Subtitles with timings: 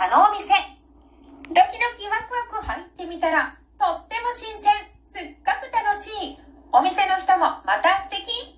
[0.00, 0.46] あのお店。
[0.46, 4.70] ドキドキワクワク入ってみたら、とっても新鮮、
[5.10, 6.38] すっごく楽しい。
[6.70, 8.54] お店の人もまた素敵。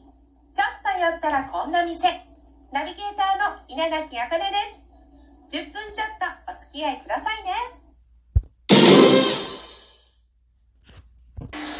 [0.53, 2.21] ちょっと寄ったらこんな店。
[2.73, 4.53] ナビゲーターの稲垣あかね
[5.49, 5.57] です。
[5.57, 7.57] 10分ちょっとお付き合いくださいね。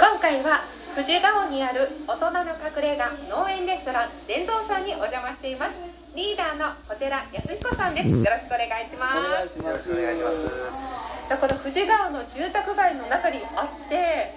[0.01, 0.65] 今回は
[0.95, 5.73] 富士川にある大人の隠れ家農園レストラン伝蔵さんにお邪魔しています。
[6.17, 8.09] リーダーの小寺康彦さんです。
[8.09, 9.19] よろしくお願いします。
[9.19, 9.89] お願いします。
[9.89, 14.35] よろしくお願いしますだから富士川の住宅街の中にあって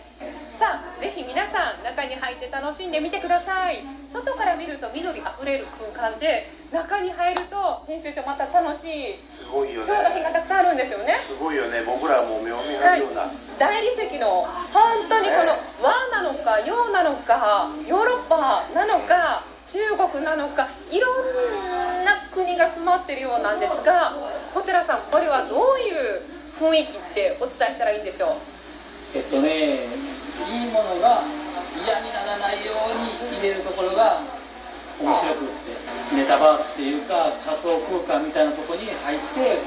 [0.64, 3.84] さあぜひ皆さん中に入って楽しんでみてください。
[4.14, 9.20] 外から見ると緑あふれる空間で中に入ると編集長また楽しい。
[9.36, 9.88] すごいよね。
[9.92, 11.20] 調度品がたくさんあるんですよね。
[11.28, 11.84] すごいよね。
[11.84, 13.28] 僕らはもう目を見張るような、
[13.60, 24.16] 大理石の本当にこの和なのか洋なのかヨーロッパなのか中国なのかいろんな国が詰まってるようなんですが
[24.54, 26.24] 小寺さんこれはどういう
[26.56, 29.18] 雰囲気ってお伝えしたらいいんでしょう？
[29.18, 30.13] えっとね、いい
[30.74, 31.22] ものが
[31.78, 34.26] 嫌にならないように入れるところが
[35.00, 35.78] 面白くって、
[36.16, 39.62] メタバースっていうか仮想空間みたいなところに入って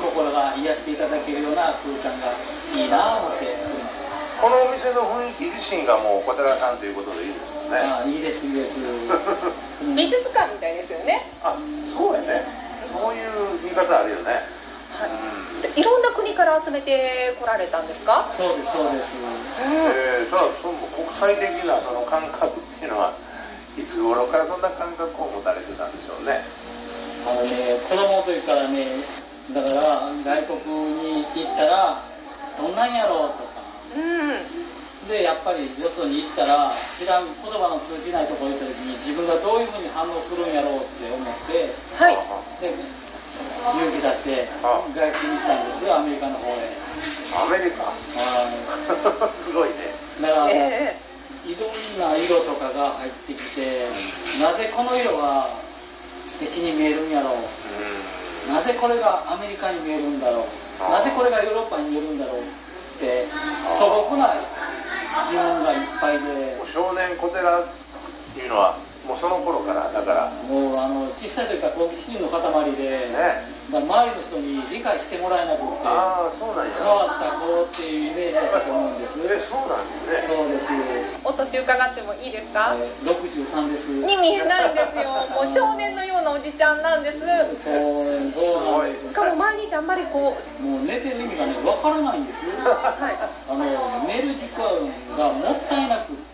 [0.00, 2.36] 心が癒していただけるような空間が
[2.76, 4.10] いいなぁ思って作りました。
[4.40, 8.80] このお店の雰囲気自身がもう小寺さんということでいいですよねああいいですいいです。
[8.80, 11.56] うん 美術館みたいですよね、あ
[11.92, 12.44] そうやね
[12.92, 14.44] そういう言い方あるよね、
[15.00, 19.16] はい、でいろんな国から集めてこられたんですか、そうですそうです。
[19.64, 23.12] えー、そらその国際的なその感覚っていうのは
[23.78, 26.44] いつ頃からそんな感覚を持たれてたんでしょうね。
[27.24, 29.04] あのね子供の時からね
[29.52, 32.02] だから外国に行ったら
[32.56, 33.60] どんなんやろうとか。
[33.96, 35.08] うん。
[35.08, 42.14] でやっぱりよそに行ったら知らん言葉の通じないところに行った時に自分がどういうふうに反応するんやろうって思ってはい。
[42.60, 42.70] で
[43.60, 44.80] 勇気出してあ。
[44.94, 46.56] 外国に行ったんですよアメリカの方へ。
[47.36, 47.84] アメリカ？
[47.84, 49.94] は すごいね。
[50.18, 50.96] いだから、え
[51.46, 53.88] いろんな色とかが入ってきて
[54.40, 55.48] なぜこの色は
[56.22, 57.34] 素敵に見えるんやろう。
[58.50, 60.44] うなぜこれがアメリカに見えるんだろう。
[60.80, 60.90] あ。
[60.98, 62.42] なぜこれがヨーロッパに見えるんだろうっ
[63.00, 63.26] て
[63.78, 64.34] 素朴な
[65.30, 66.56] 疑問がいっぱいで。
[66.72, 67.64] 少年小寺っ
[68.34, 68.76] ていうのは
[69.10, 70.30] もうその頃からだから。
[70.46, 72.38] もうあの小さい時から好奇心の塊
[72.78, 73.60] で、ね。
[73.70, 76.74] 周りの人に理解してもらえなくってああそうなんや。
[76.74, 79.14] 変わった子っていうイメージだったと思うんです。
[79.18, 80.34] えそうなんですね。
[80.34, 80.66] そうです、
[81.22, 83.90] お年伺ってもいいですか、えー63です。
[83.90, 85.26] に見えないんですよ。
[85.30, 87.18] もう少年のようなおじちゃんなんです。
[87.18, 87.30] そう
[87.62, 89.06] そうなんです。
[89.06, 92.50] しかも毎日あんまりこうもう寝てる意味がねわからないんですよ。
[92.66, 93.18] はい。
[93.48, 94.66] あの寝る時間
[95.16, 96.29] がもったいなくって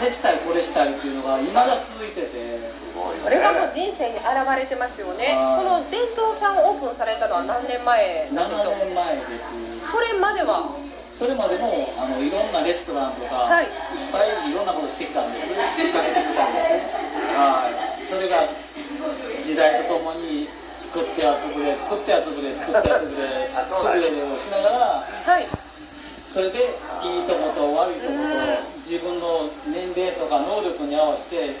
[0.00, 2.90] れしたいこれしたいっていうのが未だ続いてて。
[3.00, 5.32] これがもう人生に現れてますよね。
[5.32, 5.64] はい。
[5.64, 9.52] その伝蔵さんをオープンされたのは何年前なんでしょう？7年前です。
[9.90, 10.68] それまでは？
[11.16, 13.64] それまでもあのいろんなレストランとか、はい。
[13.64, 13.70] い、っ
[14.12, 15.48] ぱいいろんなことしてきたんです。
[15.48, 16.84] 仕掛けてきたんですね。
[17.36, 17.68] は
[18.00, 18.04] い。
[18.04, 18.44] それが
[19.40, 25.46] 時代とともに作っては潰れ作っては潰れ作っては潰れ潰れをしながらはい。
[26.32, 26.58] それで
[27.02, 31.56] いいとこと悪いとこと自分の年齢とか能力に合わせて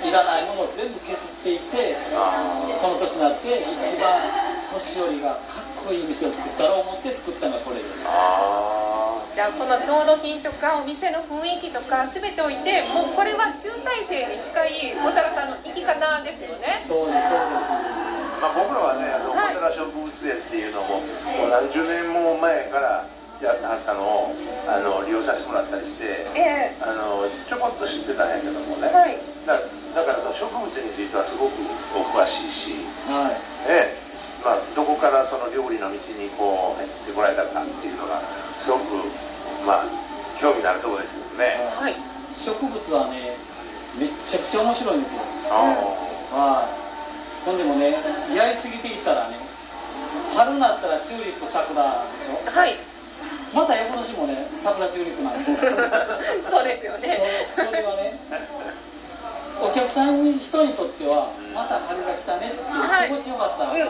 [0.00, 2.40] いらないものを全部削っていってあ
[2.80, 4.16] この年になって一番
[4.72, 8.04] 年寄りがかっこいい店を作ったろう思って作ったのがこれです。
[8.06, 16.80] あじゃあこの調度品とかお店の雰囲気とか全ておいてもうこれは集大成に近い小太郎さんの生き方ですよね。
[16.82, 18.10] そうですそうです。
[18.40, 19.54] まあ、僕らはね、あの、はい。
[19.54, 21.04] 小寺植物園っていうのも、も
[21.44, 23.04] う何十年も前から
[23.40, 24.34] やったのを、
[24.68, 28.88] あの、利用させてもらったりして、えあの、ちょこっと知ってたんやけどもね。
[28.92, 29.16] えはい。
[29.46, 29.56] だ
[29.96, 31.56] だからその植物についてはすごく
[31.96, 33.40] お詳しいし、はい。
[33.66, 34.10] ええ。
[34.44, 38.22] まあ、どこからその料理の道にこう入ってこられたかっていうのが
[38.60, 38.82] すごく、
[39.66, 39.84] まあ、
[40.40, 41.60] 興味のあるところですけどね。
[41.76, 41.94] はい。
[42.32, 43.36] 植物はね
[43.98, 45.20] めっちゃくちゃ面白いんですよ。
[45.50, 45.54] あ
[46.32, 47.44] はい。
[47.44, 47.92] ほんでもね
[48.34, 49.36] やりすぎていったらね
[50.34, 52.50] 春になったらチューリップ桜でしょ。
[52.50, 52.76] はい
[53.52, 55.56] また翌年もね桜チューリップなんですよ。
[56.50, 57.44] そうですよね。
[57.44, 58.18] そそれはね
[59.62, 63.64] お客さんに人にとってはまた春が来たねってはい気持ちよかった。
[63.64, 63.88] うんうん。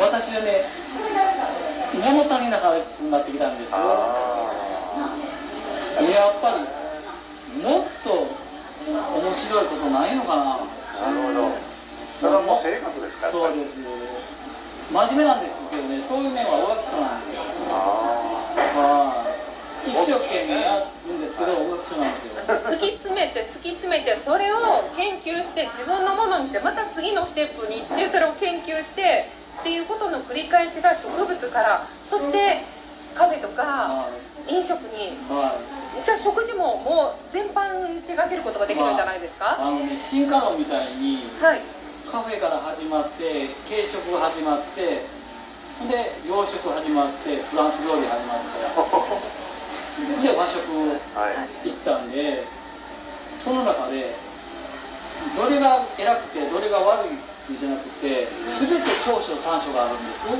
[0.00, 0.64] 私はね
[1.94, 2.64] 物足りなく
[3.10, 3.76] なってきたんですよ。
[3.78, 4.44] あ
[6.02, 8.26] やっぱりもっと
[9.22, 10.42] 面白いことないのかな。
[10.42, 11.48] あ、なるほど。
[12.20, 13.32] それはもう性格ですから。
[13.32, 13.78] そうです
[14.92, 17.40] 真面目なんですけどねそういう面は大垣症なんですよ。
[17.70, 17.72] あ
[18.78, 19.24] は
[19.86, 19.90] い。
[19.90, 22.32] 一生懸命やるんですけど大垣症なんですよ。
[22.68, 24.58] 突き詰めて突き詰めてそれを
[24.96, 29.28] 研究して自分のものにしてまた次のステップに行ってそれを研究して
[29.60, 32.60] っていうことの繰り返しが植物からそして
[33.14, 34.08] カフェとかは
[34.48, 36.04] 飲食にいはい。
[36.04, 37.72] じゃあ食事ももう全般
[38.02, 39.56] 手掛けることができるんじゃないですか？
[39.60, 41.60] あのね進化論みたいにはい
[42.14, 45.02] カフェから始まって軽食が始まって
[45.80, 48.38] ほんで洋食始まってフランス料理始まっ
[50.22, 50.62] て で和食
[51.10, 51.26] は
[51.66, 52.46] い行ったんで
[53.34, 54.14] その中で
[55.34, 57.10] どれが偉くてどれが悪
[57.50, 60.28] いじゃなくて全て長所短所があるんです。
[60.28, 60.36] ほ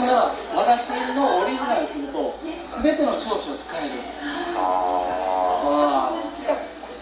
[0.00, 2.34] んなら私のオリジナルにすると
[2.82, 4.00] 全ての長所を使える。
[4.56, 6.27] ああ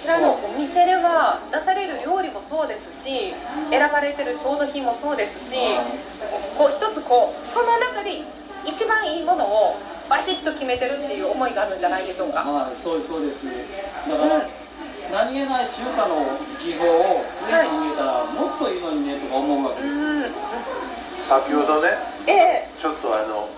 [0.07, 3.35] ちらのお店では出される料理もそうですし
[3.75, 5.59] 選ばれてる調度品もそうですし
[6.57, 8.23] こう一つこうその中で
[8.63, 9.75] 一番いいものを
[10.09, 12.71] バシッと決めてるっていう思いがあるんじゃないでしょうあか。
[12.71, 13.47] はいそうですそうです。
[13.47, 13.51] だ
[14.15, 14.47] から、
[15.11, 16.23] 何気ない中華の
[16.63, 19.99] 技法をフレンチに入れたらもっといいのにねとか思うわけです。
[19.99, 20.23] よ、うん。
[21.27, 22.69] 先ほどねええ。
[22.79, 23.49] ちょっとあの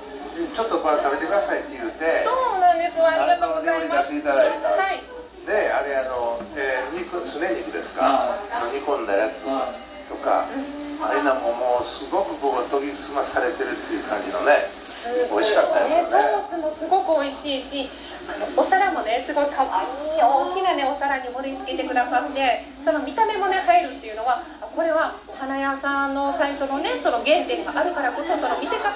[0.57, 2.97] ちょっとこれ食べてくださいって言うてそうなんです。
[2.97, 4.09] ありがとうございます。
[4.09, 4.69] あの料理出していただいた。
[4.69, 5.18] はい
[5.49, 8.37] であれあの、えー肉すね肉ですか？
[8.73, 9.73] 煮込んだやつは
[10.09, 10.45] とか
[11.01, 14.69] あれなんかもうすごくこう研ぎ澄まされてるっていう感じのね
[15.33, 16.45] 美味しかったですよね。
[16.53, 17.91] ソースもすごく美味しいし
[18.29, 28.93] あのお皿もねすごいかわいい大きなねお皿に盛り付けてくださってその見た目もね映えるっていうのはあこれはお花屋さんの最初のねその原点があるからこそその見せ方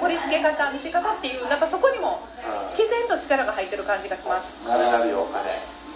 [0.00, 2.20] 盛り付け方見せ方っていうなんかそこにも
[2.72, 4.46] 自然と力が入ってる感じがします。
[4.68, 5.42] あれなるよお金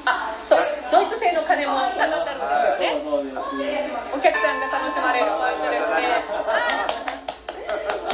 [0.06, 3.02] あそうドイツ製の鐘も飾ってあるんですよね。
[3.02, 6.22] そうそうですお客さんが楽しまれる感じですね。
[6.46, 6.86] あ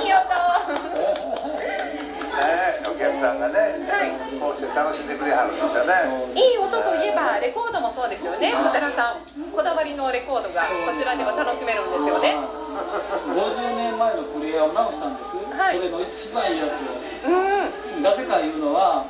[0.00, 0.08] い。
[0.08, 0.24] い音
[1.52, 3.76] ねお客さんがね、
[4.40, 5.92] こうして楽しんでくれはるんですよね
[6.32, 8.54] いい音といえばレコードもそうですよね。
[8.56, 12.40] 小寺さんこだわりのレコードがこちらでは楽しめるんですよね。
[13.36, 15.76] 50年前のプレイヤーを直したんです、はい。
[15.76, 16.80] それの一番いいやつ。
[16.80, 16.88] を
[17.28, 18.02] うん。
[18.02, 19.04] なぜか言うのは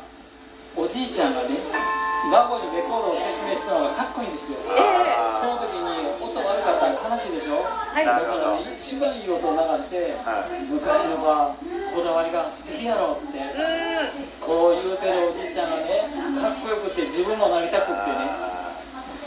[0.75, 4.59] おじいちゃんがね孫にレコードを説明したのがかっこいいんですよ。
[4.77, 8.07] ええその時に音悪かったら悲しいでしょ、はい。
[8.07, 10.63] だからね一番いい音を流してはい。
[10.71, 11.57] 昔のは
[11.91, 13.39] こだわりが素敵やろって。
[13.39, 14.39] うん。
[14.39, 16.07] こう言うてるおじいちゃんがね
[16.39, 18.31] かっこよくて自分もなりたくってね。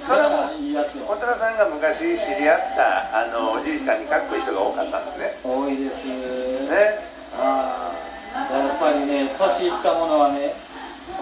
[0.07, 2.05] それはもういいやつ小寺さんが昔知
[2.37, 5.35] り合ったあのおじいちゃんにかっこいい人が多かったんですね。
[5.43, 6.05] 多いです。
[6.07, 6.99] ね。
[7.35, 10.55] ああやっぱりね年いったものはね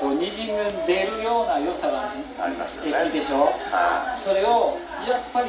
[0.03, 0.51] こうにじみ
[0.85, 3.47] 出るような良さがねあります素敵でしょ？
[3.71, 4.75] はそれを
[5.07, 5.47] やっぱり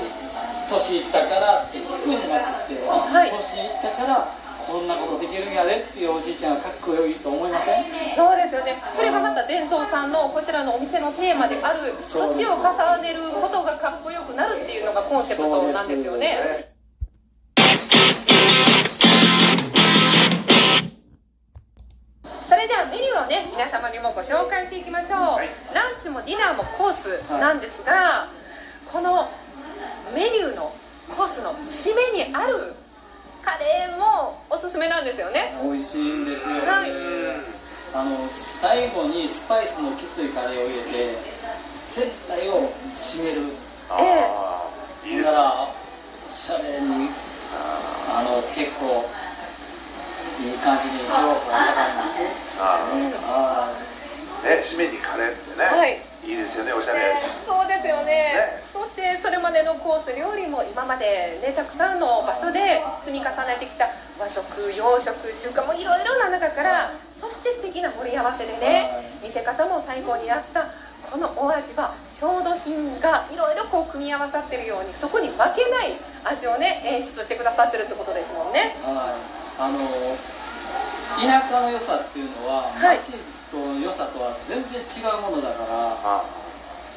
[0.70, 3.30] 年いったからって引くんじゃなくて、はい。
[3.34, 4.30] 年いったから
[4.62, 7.84] こんなことできるんやでっていうおじいちゃんがかっこよいと思いません？
[8.14, 8.78] そうですよね。
[8.94, 16.73] それがまた伝蔵さんのこちらのお店のテーマである年を重ねることがかっこよくなるっていうのがコンセプトなんですよいね
[23.54, 25.48] 皆様にもご紹介していきましょう、はい。
[25.72, 28.26] ランチもディナーもコースなんですが、
[28.90, 29.30] この
[30.12, 30.74] メニューの
[31.16, 32.74] コースの締めにある
[33.44, 35.54] カレーもおすすめなんですよね。
[35.62, 36.90] 美味しいんですよ、はい。
[37.94, 41.14] あの最後にスパイスのきついカレーを入れて
[41.94, 43.42] 全体を締める。
[43.88, 45.68] ああいいですねだから
[46.26, 47.08] おしゃれに
[47.54, 49.06] ああの結構
[50.42, 52.28] いい感じに評価が高いんですよ
[52.58, 52.82] あ
[53.28, 53.53] あ
[54.44, 55.98] ね締めにカレーってね、はい。
[56.24, 57.00] いいですよねおしゃれ。
[57.00, 58.04] やしそうですよね。
[58.04, 58.62] ね。
[58.72, 63.88] そしてそれまでのコース料理も今までねたくさんの場所で積み重ねてきた
[64.20, 70.68] 和食洋食中華もいろいろな中からそして素敵な盛り合わせでね見せ方も最高になった
[71.10, 78.76] このお味は調度品がいろいろこう組み合わさってるようにそこに負けない味をね演出してくださってるってことですもんね。
[78.82, 79.60] はい。
[79.60, 79.78] あの
[81.20, 82.98] 田舎の良さっていうのははい。
[82.98, 83.12] 町
[83.50, 86.24] と良さとは全然違うものだからあ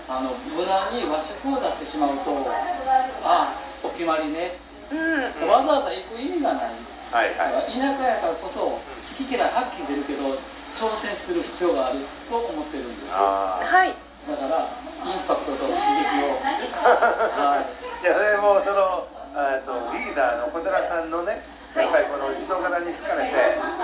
[0.07, 0.21] あ。
[0.23, 2.31] の無難に和食を出してしまうと
[3.23, 4.55] あお決まりね。
[4.91, 5.47] うん。
[5.49, 6.71] わざわざ行く意味がない。
[7.11, 7.71] はいはい。
[7.71, 10.35] 田舎やからこそ好き嫌いはっきり出るけど
[10.71, 11.99] 挑戦する必要がある
[12.29, 13.17] と思ってるんですよ。
[13.19, 13.65] ああ。
[13.65, 13.93] はい。
[14.27, 14.69] だから
[15.05, 15.75] インパクトと刺激
[16.23, 16.39] を。
[17.35, 17.63] は
[18.01, 18.03] い。
[18.03, 21.43] いやそれもそのえっとリーダーの小寺さんのね
[21.77, 23.33] やっぱりこの人柄に好かれて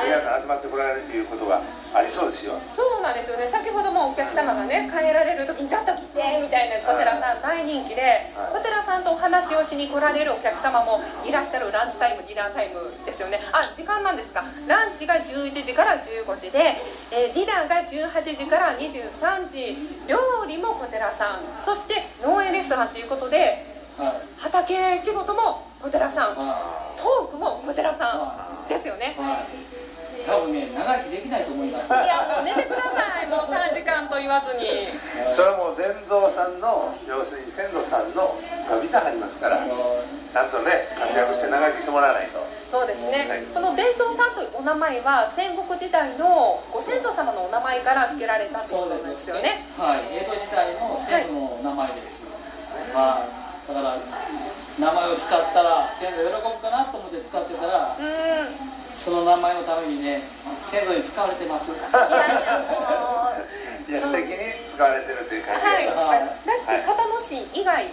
[0.06, 1.62] 皆さん集まってこられるということが
[1.94, 2.58] ありそうですよ。
[2.76, 3.50] そうなんですよね。
[3.52, 8.02] 先ほどもお客様がね帰られる時に「ちょっと来て」みたいな小寺さん大人気で
[8.36, 8.54] はい。
[8.54, 13.40] 小寺さんとお話をしに来られるお客様もいらっしゃるランチタイムディナータイムですよね。
[13.52, 14.44] あ時間なんですか。
[14.68, 16.82] ランチが11時から15時で、
[17.12, 21.42] えーディナーが18時から23時料理も小寺さん。
[21.66, 23.58] そして農園レストランということではい
[24.40, 26.36] 畑仕事も小寺さん。
[26.36, 29.16] はトークも小寺さんですよね。
[29.18, 29.46] はい。
[30.24, 31.92] 多分ね長生きできないと思います。
[31.92, 33.28] いやもう寝てください。
[33.28, 34.88] もう3時間と言わずに。
[35.36, 38.40] それはもう伝蔵さんの要するに先祖さんの
[38.72, 42.40] が見たはりますからちゃんとね活躍して長生きしてもらわないと。
[42.72, 43.44] そうですね、はい。
[43.54, 49.68] この伝蔵さんというお名前は戦国時代のご先祖様のお名前から付けられたということですよね。
[49.78, 50.24] はい。
[50.24, 52.24] 江戸時代の先祖の名前です、
[52.96, 53.98] はいだから
[54.80, 58.74] 名前を使ったら先祖喜ぶかなと思って使ってたらうーん。
[58.94, 60.22] その名前のためにね
[60.58, 61.72] 先祖に使われてます。
[61.72, 61.74] い
[63.92, 64.38] や素敵に
[64.74, 67.90] 使われてるという感じはい、がしだます、って片野市以外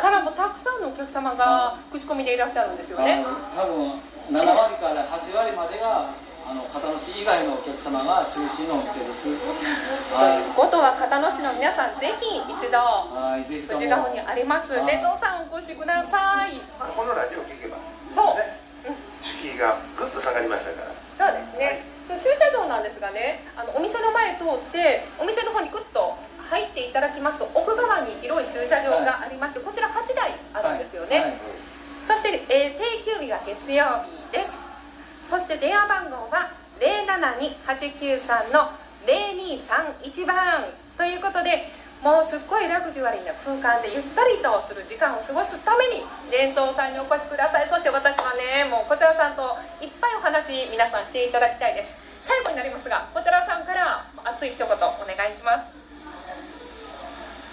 [0.00, 3.24] からもたくさんのお客様が口コミでいらっしゃるんですよね。
[3.54, 3.92] 多分
[4.32, 6.08] 7割から8割までが
[6.44, 9.24] あの片野市以外のお客様が中心のお店です。
[9.28, 9.32] とい。
[9.32, 9.40] う
[10.12, 12.80] はことは片野市の皆さんぜひ一度い
[13.16, 14.72] はいぜひとも藤ヶにあります。
[14.72, 14.86] はい。
[14.86, 16.60] 伝蔵さんお越しください。
[16.78, 17.76] まあこのラジオを聞けば
[18.14, 18.36] そう。
[18.36, 18.64] ね
[19.24, 26.18] 敷居がぐっと下がりましたからそうですね、そう駐車場なんですがねあのお店の前通ってお店の方にグッと
[26.50, 31.40] 入っていただきますと奥側に広い駐車場がありまして、こちら8台あるんですよね、
[32.06, 34.63] そして、えー定休日が月曜日です
[35.34, 36.46] そして電話番号は
[36.78, 38.70] 072-893の
[39.02, 40.62] 0231番。
[40.94, 41.74] ということで
[42.06, 47.66] もうすっごいラグジュアリーな空間でゆったりとする時間を過ごすために伝蔵さんにお越しください。
[47.66, 51.90] そして私はねもうこちらさんといっぱいお話皆さんしていただきたいです。
[52.30, 55.66] 最後になりますがこちらさんから熱い一言お願いします。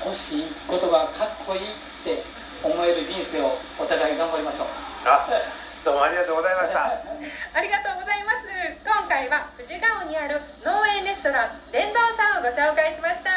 [0.06, 1.74] 年いくことがかっこいいっ
[2.06, 2.22] て
[2.62, 4.68] 思える人生をお互い頑張りましょう。
[5.10, 5.26] あ
[5.84, 6.94] どうもありがとうございました。
[7.58, 8.46] ありがとうございます。
[8.86, 13.32] 今回は藤ヶ尾にある農園レストラン伝蔵さんをご紹介しました。